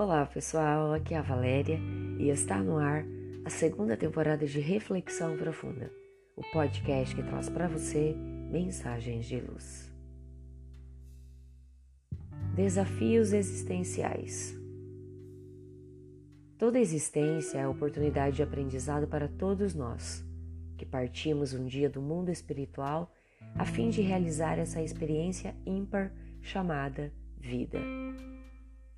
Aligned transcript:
Olá 0.00 0.24
pessoal, 0.24 0.92
aqui 0.92 1.12
é 1.12 1.16
a 1.16 1.22
Valéria 1.22 1.76
e 2.20 2.28
está 2.28 2.62
no 2.62 2.78
ar 2.78 3.04
a 3.44 3.50
segunda 3.50 3.96
temporada 3.96 4.46
de 4.46 4.60
Reflexão 4.60 5.36
Profunda, 5.36 5.92
o 6.36 6.42
podcast 6.52 7.16
que 7.16 7.22
traz 7.24 7.48
para 7.48 7.66
você 7.66 8.14
mensagens 8.48 9.26
de 9.26 9.40
luz. 9.40 9.92
Desafios 12.54 13.32
existenciais. 13.32 14.56
Toda 16.56 16.78
existência 16.78 17.58
é 17.58 17.66
oportunidade 17.66 18.36
de 18.36 18.44
aprendizado 18.44 19.08
para 19.08 19.26
todos 19.26 19.74
nós, 19.74 20.24
que 20.76 20.86
partimos 20.86 21.52
um 21.52 21.66
dia 21.66 21.90
do 21.90 22.00
mundo 22.00 22.30
espiritual 22.30 23.12
a 23.56 23.64
fim 23.64 23.90
de 23.90 24.00
realizar 24.00 24.60
essa 24.60 24.80
experiência 24.80 25.56
ímpar 25.66 26.12
chamada 26.40 27.12
vida. 27.40 27.80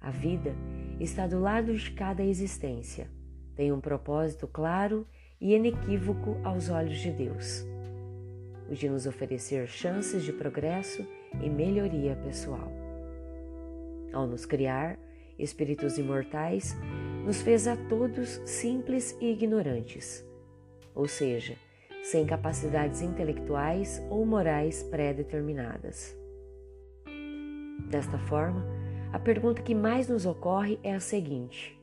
A 0.03 0.11
vida 0.11 0.55
está 1.01 1.27
do 1.27 1.41
lado 1.41 1.75
de 1.75 1.91
cada 1.93 2.23
existência, 2.23 3.11
tem 3.57 3.73
um 3.73 3.81
propósito 3.81 4.47
claro 4.47 5.07
e 5.41 5.55
inequívoco 5.55 6.37
aos 6.45 6.69
olhos 6.69 6.99
de 6.99 7.11
Deus, 7.11 7.65
o 8.71 8.75
de 8.75 8.89
nos 8.89 9.07
oferecer 9.07 9.67
chances 9.67 10.23
de 10.23 10.33
progresso 10.33 11.07
e 11.43 11.49
melhoria 11.49 12.15
pessoal. 12.17 12.71
Ao 14.13 14.27
nos 14.27 14.45
criar, 14.45 14.99
espíritos 15.39 15.97
imortais, 15.97 16.77
nos 17.25 17.41
fez 17.41 17.67
a 17.67 17.77
todos 17.77 18.41
simples 18.45 19.17
e 19.21 19.33
ignorantes, 19.33 20.25
ou 20.95 21.07
seja, 21.09 21.57
sem 22.03 22.27
capacidades 22.27 23.03
intelectuais 23.03 24.03
ou 24.11 24.25
morais 24.27 24.83
pré-determinadas. 24.83 26.17
Desta 27.89 28.19
forma, 28.19 28.80
a 29.13 29.19
pergunta 29.19 29.61
que 29.61 29.75
mais 29.75 30.09
nos 30.09 30.25
ocorre 30.25 30.79
é 30.83 30.95
a 30.95 31.01
seguinte: 31.01 31.79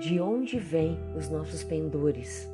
De 0.00 0.20
onde 0.20 0.58
vêm 0.58 0.98
os 1.16 1.28
nossos 1.28 1.62
pendores, 1.62 2.48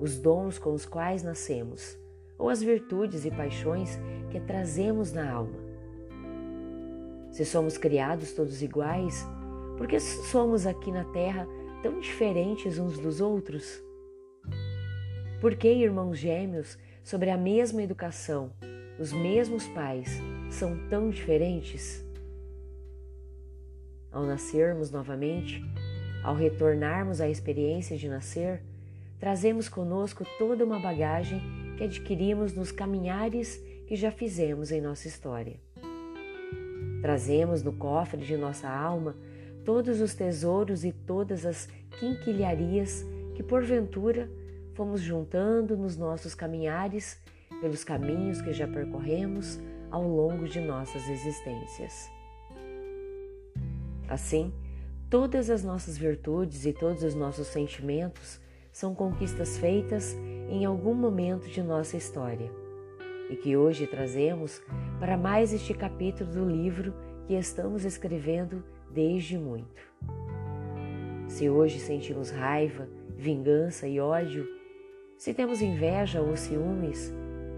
os 0.00 0.18
dons 0.18 0.58
com 0.58 0.72
os 0.72 0.86
quais 0.86 1.22
nascemos, 1.22 1.98
ou 2.38 2.48
as 2.48 2.62
virtudes 2.62 3.24
e 3.24 3.30
paixões 3.30 3.98
que 4.30 4.40
trazemos 4.40 5.12
na 5.12 5.30
alma? 5.30 5.58
Se 7.30 7.44
somos 7.44 7.76
criados 7.76 8.32
todos 8.32 8.62
iguais, 8.62 9.26
por 9.76 9.86
que 9.86 9.98
somos 10.00 10.66
aqui 10.66 10.90
na 10.90 11.04
Terra 11.04 11.46
tão 11.82 12.00
diferentes 12.00 12.78
uns 12.78 12.98
dos 12.98 13.20
outros? 13.20 13.82
Por 15.40 15.54
que 15.54 15.68
irmãos 15.68 16.18
gêmeos, 16.18 16.78
sobre 17.04 17.30
a 17.30 17.36
mesma 17.36 17.82
educação, 17.82 18.52
os 18.98 19.12
mesmos 19.12 19.66
pais, 19.68 20.20
são 20.50 20.76
tão 20.88 21.10
diferentes? 21.10 22.07
Ao 24.10 24.24
nascermos 24.24 24.90
novamente, 24.90 25.62
ao 26.22 26.34
retornarmos 26.34 27.20
à 27.20 27.28
experiência 27.28 27.96
de 27.96 28.08
nascer, 28.08 28.62
trazemos 29.18 29.68
conosco 29.68 30.24
toda 30.38 30.64
uma 30.64 30.78
bagagem 30.78 31.40
que 31.76 31.84
adquirimos 31.84 32.54
nos 32.54 32.72
caminhares 32.72 33.62
que 33.86 33.94
já 33.96 34.10
fizemos 34.10 34.72
em 34.72 34.80
nossa 34.80 35.08
história. 35.08 35.56
Trazemos 37.00 37.62
no 37.62 37.72
cofre 37.72 38.24
de 38.24 38.36
nossa 38.36 38.68
alma 38.68 39.14
todos 39.64 40.00
os 40.00 40.14
tesouros 40.14 40.84
e 40.84 40.92
todas 40.92 41.46
as 41.46 41.68
quinquilharias 42.00 43.04
que, 43.34 43.42
porventura, 43.42 44.28
fomos 44.74 45.00
juntando 45.00 45.76
nos 45.76 45.96
nossos 45.96 46.34
caminhares 46.34 47.20
pelos 47.60 47.84
caminhos 47.84 48.40
que 48.40 48.52
já 48.52 48.66
percorremos 48.66 49.58
ao 49.90 50.02
longo 50.02 50.46
de 50.48 50.60
nossas 50.60 51.08
existências. 51.08 52.17
Assim, 54.08 54.52
todas 55.10 55.50
as 55.50 55.62
nossas 55.62 55.98
virtudes 55.98 56.64
e 56.64 56.72
todos 56.72 57.02
os 57.02 57.14
nossos 57.14 57.46
sentimentos 57.48 58.40
são 58.72 58.94
conquistas 58.94 59.58
feitas 59.58 60.16
em 60.48 60.64
algum 60.64 60.94
momento 60.94 61.48
de 61.48 61.62
nossa 61.62 61.96
história 61.96 62.50
e 63.28 63.36
que 63.36 63.56
hoje 63.56 63.86
trazemos 63.86 64.62
para 64.98 65.16
mais 65.16 65.52
este 65.52 65.74
capítulo 65.74 66.30
do 66.30 66.48
livro 66.48 66.94
que 67.26 67.34
estamos 67.34 67.84
escrevendo 67.84 68.64
desde 68.90 69.36
muito. 69.36 69.82
Se 71.28 71.50
hoje 71.50 71.78
sentimos 71.78 72.30
raiva, 72.30 72.88
vingança 73.16 73.86
e 73.86 74.00
ódio, 74.00 74.48
se 75.18 75.34
temos 75.34 75.60
inveja 75.60 76.22
ou 76.22 76.34
ciúmes, 76.36 77.12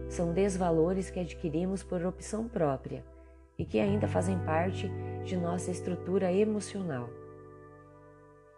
são 0.09 0.33
desvalores 0.33 1.09
que 1.09 1.21
adquirimos 1.21 1.85
por 1.85 2.05
opção 2.05 2.49
própria 2.49 3.05
e 3.57 3.65
que 3.65 3.79
ainda 3.79 4.09
fazem 4.09 4.39
parte 4.41 4.91
de 5.25 5.37
nossa 5.37 5.71
estrutura 5.71 6.33
emocional. 6.33 7.09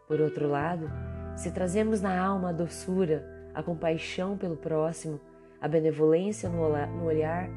Por 0.06 0.20
outro 0.20 0.48
lado, 0.48 0.90
se 1.36 1.50
trazemos 1.50 2.00
na 2.00 2.18
alma 2.18 2.50
a 2.50 2.52
doçura, 2.52 3.24
a 3.54 3.62
compaixão 3.62 4.36
pelo 4.36 4.56
próximo, 4.56 5.20
a 5.60 5.68
benevolência 5.68 6.48
no 6.48 7.04
olhar, 7.04 7.48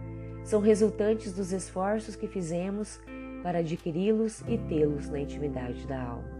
são 0.43 0.61
resultantes 0.61 1.33
dos 1.33 1.51
esforços 1.51 2.15
que 2.15 2.27
fizemos 2.27 2.99
para 3.41 3.59
adquiri-los 3.59 4.41
e 4.47 4.57
tê-los 4.57 5.09
na 5.09 5.19
intimidade 5.19 5.85
da 5.87 6.01
alma. 6.01 6.35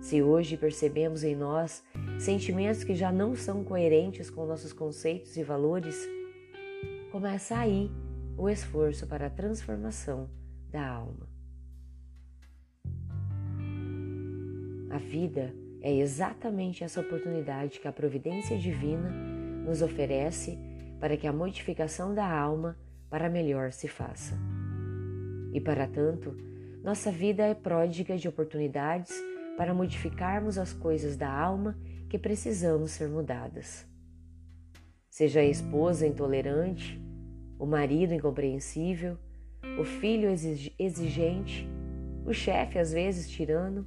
Se 0.00 0.22
hoje 0.22 0.56
percebemos 0.56 1.24
em 1.24 1.34
nós 1.34 1.82
sentimentos 2.18 2.84
que 2.84 2.94
já 2.94 3.10
não 3.10 3.34
são 3.34 3.64
coerentes 3.64 4.30
com 4.30 4.46
nossos 4.46 4.72
conceitos 4.72 5.36
e 5.36 5.42
valores, 5.42 6.08
começa 7.10 7.56
aí 7.56 7.90
o 8.36 8.48
esforço 8.48 9.06
para 9.06 9.26
a 9.26 9.30
transformação 9.30 10.28
da 10.76 10.86
alma. 10.86 11.26
A 14.90 14.98
vida 14.98 15.54
é 15.80 15.90
exatamente 15.90 16.84
essa 16.84 17.00
oportunidade 17.00 17.80
que 17.80 17.88
a 17.88 17.92
providência 17.92 18.58
divina 18.58 19.08
nos 19.64 19.80
oferece 19.80 20.58
para 21.00 21.16
que 21.16 21.26
a 21.26 21.32
modificação 21.32 22.14
da 22.14 22.30
alma 22.30 22.76
para 23.08 23.30
melhor 23.30 23.72
se 23.72 23.88
faça. 23.88 24.36
E 25.54 25.60
para 25.62 25.86
tanto, 25.86 26.36
nossa 26.84 27.10
vida 27.10 27.42
é 27.42 27.54
pródiga 27.54 28.18
de 28.18 28.28
oportunidades 28.28 29.14
para 29.56 29.72
modificarmos 29.72 30.58
as 30.58 30.74
coisas 30.74 31.16
da 31.16 31.32
alma 31.32 31.74
que 32.10 32.18
precisamos 32.18 32.90
ser 32.90 33.08
mudadas. 33.08 33.88
Seja 35.08 35.40
a 35.40 35.44
esposa 35.44 36.06
intolerante, 36.06 37.00
o 37.58 37.64
marido 37.64 38.12
incompreensível, 38.12 39.16
o 39.78 39.84
filho 39.84 40.28
exigente, 40.78 41.68
o 42.24 42.32
chefe 42.32 42.78
às 42.78 42.92
vezes 42.92 43.28
tirano, 43.28 43.86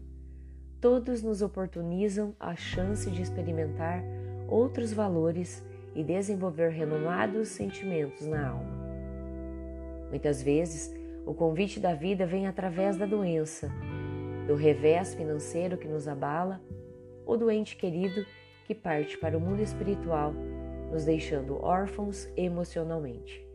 todos 0.79 1.21
nos 1.21 1.41
oportunizam 1.41 2.35
a 2.39 2.55
chance 2.55 3.09
de 3.09 3.21
experimentar 3.21 4.03
outros 4.47 4.93
valores 4.93 5.63
e 5.95 6.03
desenvolver 6.03 6.69
renovados 6.69 7.49
sentimentos 7.49 8.25
na 8.25 8.49
alma. 8.49 8.79
Muitas 10.09 10.41
vezes, 10.41 10.93
o 11.25 11.33
convite 11.33 11.79
da 11.79 11.93
vida 11.93 12.25
vem 12.25 12.47
através 12.47 12.97
da 12.97 13.05
doença, 13.05 13.69
do 14.47 14.55
revés 14.55 15.13
financeiro 15.13 15.77
que 15.77 15.87
nos 15.87 16.07
abala 16.07 16.61
ou 17.25 17.37
do 17.37 17.51
ente 17.51 17.75
querido 17.75 18.25
que 18.65 18.73
parte 18.73 19.17
para 19.17 19.37
o 19.37 19.41
mundo 19.41 19.61
espiritual, 19.61 20.33
nos 20.91 21.05
deixando 21.05 21.61
órfãos 21.63 22.27
emocionalmente. 22.35 23.48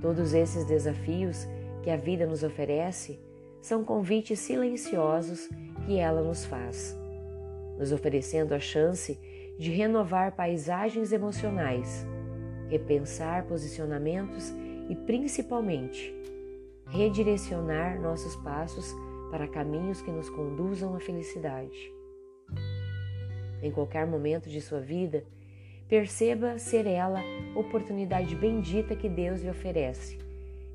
Todos 0.00 0.34
esses 0.34 0.64
desafios 0.64 1.46
que 1.82 1.90
a 1.90 1.96
vida 1.96 2.26
nos 2.26 2.42
oferece 2.42 3.20
são 3.60 3.84
convites 3.84 4.38
silenciosos 4.40 5.48
que 5.86 5.98
ela 5.98 6.22
nos 6.22 6.44
faz, 6.44 6.96
nos 7.78 7.92
oferecendo 7.92 8.54
a 8.54 8.60
chance 8.60 9.18
de 9.58 9.70
renovar 9.70 10.34
paisagens 10.34 11.12
emocionais, 11.12 12.06
repensar 12.68 13.44
posicionamentos 13.44 14.52
e, 14.88 14.96
principalmente, 14.96 16.14
redirecionar 16.86 18.00
nossos 18.00 18.34
passos 18.36 18.92
para 19.30 19.48
caminhos 19.48 20.02
que 20.02 20.10
nos 20.10 20.28
conduzam 20.28 20.94
à 20.94 21.00
felicidade. 21.00 21.92
Em 23.62 23.70
qualquer 23.70 24.06
momento 24.06 24.50
de 24.50 24.60
sua 24.60 24.80
vida, 24.80 25.24
Perceba 25.92 26.58
ser 26.58 26.86
ela 26.86 27.20
oportunidade 27.54 28.34
bendita 28.34 28.96
que 28.96 29.10
Deus 29.10 29.42
lhe 29.42 29.50
oferece 29.50 30.16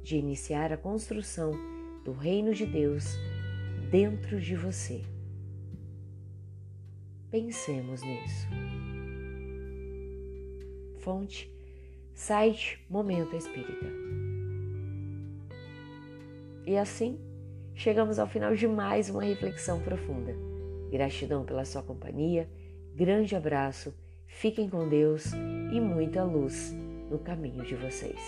de 0.04 0.16
iniciar 0.16 0.72
a 0.72 0.78
construção 0.78 1.54
do 2.06 2.12
reino 2.12 2.54
de 2.54 2.68
Deus 2.68 3.18
dentro 3.90 4.40
de 4.40 4.56
você. 4.56 5.02
Pensemos 7.32 8.04
nisso. 8.04 8.48
Fonte, 11.00 11.52
site 12.14 12.80
Momento 12.88 13.36
Espírita. 13.36 13.88
E 16.64 16.78
assim, 16.78 17.20
chegamos 17.74 18.20
ao 18.20 18.28
final 18.28 18.54
de 18.54 18.68
mais 18.68 19.10
uma 19.10 19.24
reflexão 19.24 19.82
profunda. 19.82 20.36
Gratidão 20.92 21.44
pela 21.44 21.66
sua 21.66 21.82
companhia, 21.82 22.48
grande 22.94 23.36
abraço 23.36 23.92
Fiquem 24.28 24.70
com 24.70 24.88
Deus 24.88 25.34
e 25.34 25.80
muita 25.80 26.24
luz 26.24 26.76
no 27.10 27.18
caminho 27.20 27.64
de 27.64 27.76
vocês. 27.76 28.20